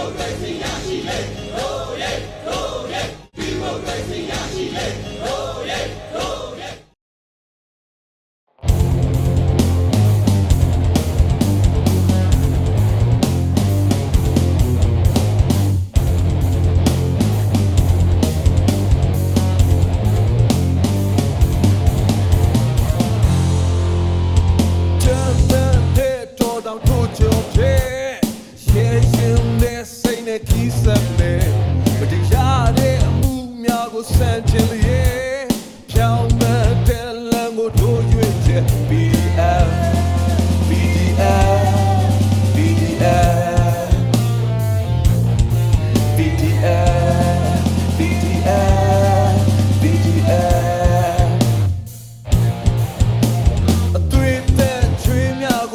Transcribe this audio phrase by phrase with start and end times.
[0.00, 1.77] 哦对对呀西北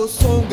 [0.04, 0.53] မ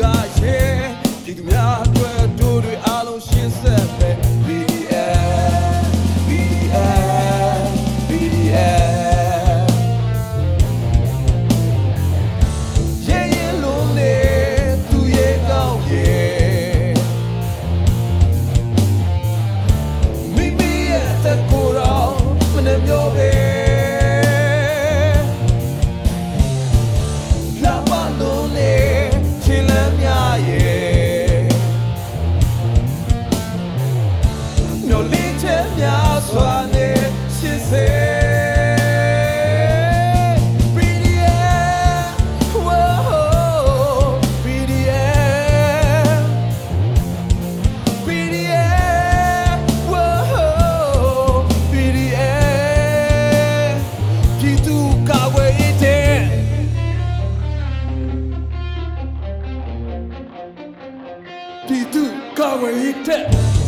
[63.11, 63.60] ဝေး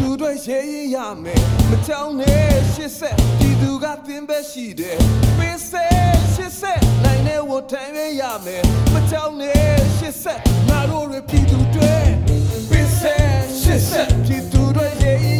[0.00, 4.98] သူတွေရေးရရမယ်မကြောက်နဲ့ရှစ်ဆက်ပြည်သူကသင်ပဲရှိတယ်
[5.38, 5.86] ပိစေ
[6.34, 8.62] ရှစ်ဆက်နိုင်တဲ့ဝတ်ထိုင်ပဲရမယ်
[8.92, 11.94] မကြောက်နဲ့ရှစ်ဆက်ငါတို့တွေပြည်သူတွေ
[12.70, 13.16] ပိစေ
[13.60, 15.39] ရှစ်ဆက်ပြည်သူတွေရေးရ